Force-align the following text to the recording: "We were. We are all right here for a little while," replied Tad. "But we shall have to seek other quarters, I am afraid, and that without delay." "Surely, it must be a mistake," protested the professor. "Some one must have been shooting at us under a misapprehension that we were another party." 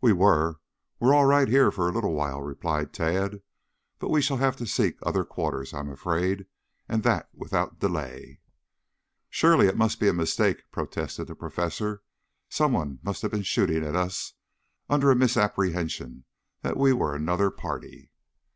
"We 0.00 0.12
were. 0.12 0.60
We 1.00 1.08
are 1.08 1.14
all 1.14 1.24
right 1.24 1.48
here 1.48 1.72
for 1.72 1.88
a 1.88 1.92
little 1.92 2.12
while," 2.14 2.40
replied 2.40 2.92
Tad. 2.92 3.42
"But 3.98 4.10
we 4.10 4.22
shall 4.22 4.36
have 4.36 4.54
to 4.58 4.64
seek 4.64 4.96
other 5.02 5.24
quarters, 5.24 5.74
I 5.74 5.80
am 5.80 5.90
afraid, 5.90 6.46
and 6.88 7.02
that 7.02 7.28
without 7.34 7.80
delay." 7.80 8.38
"Surely, 9.28 9.66
it 9.66 9.76
must 9.76 9.98
be 9.98 10.06
a 10.06 10.12
mistake," 10.12 10.62
protested 10.70 11.24
the 11.26 11.34
professor. 11.34 12.04
"Some 12.48 12.74
one 12.74 13.00
must 13.02 13.22
have 13.22 13.32
been 13.32 13.42
shooting 13.42 13.82
at 13.84 13.96
us 13.96 14.34
under 14.88 15.10
a 15.10 15.16
misapprehension 15.16 16.26
that 16.62 16.76
we 16.76 16.92
were 16.92 17.16
another 17.16 17.50
party." 17.50 18.12